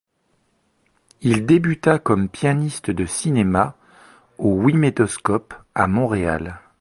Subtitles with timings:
[1.21, 3.75] Il débuta comme pianiste de cinéma
[4.39, 6.59] au Ouimetoscope à Montréal.